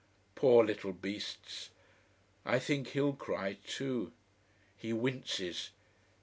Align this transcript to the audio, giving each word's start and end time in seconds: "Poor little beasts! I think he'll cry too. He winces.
"Poor 0.33 0.65
little 0.65 0.93
beasts! 0.93 1.69
I 2.43 2.57
think 2.57 2.87
he'll 2.87 3.13
cry 3.13 3.57
too. 3.67 4.11
He 4.75 4.93
winces. 4.93 5.69